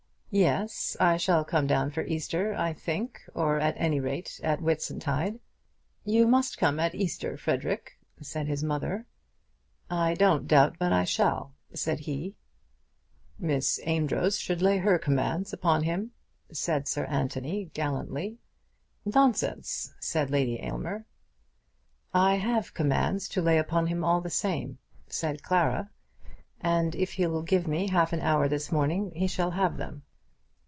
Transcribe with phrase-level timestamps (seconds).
[0.33, 5.41] "Yes; I shall come down for Easter, I think, or at any rate at Whitsuntide."
[6.05, 9.05] "You must come at Easter, Frederic," said his mother.
[9.89, 12.35] "I don't doubt but I shall," said he.
[13.39, 16.11] "Miss Amedroz should lay her commands upon him,"
[16.49, 18.37] said Sir Anthony gallantly.
[19.03, 21.03] "Nonsense," said Lady Aylmer.
[22.13, 24.77] "I have commands to lay upon him all the same,"
[25.09, 25.89] said Clara;
[26.61, 30.03] "and if he will give me half an hour this morning he shall have them."